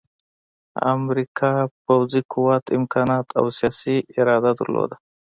[0.95, 1.51] امریکا
[1.85, 4.95] پوځي قوت، امکانات او سیاسي اراده درلوده